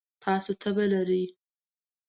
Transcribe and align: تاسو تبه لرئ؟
تاسو 0.23 0.51
تبه 0.61 0.85
لرئ؟ 0.91 1.23